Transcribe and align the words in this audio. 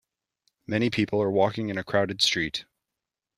Many 0.65 0.89
people 0.89 1.21
are 1.21 1.29
walking 1.29 1.69
in 1.69 1.77
a 1.77 1.83
crowded 1.83 2.23
street. 2.23 2.65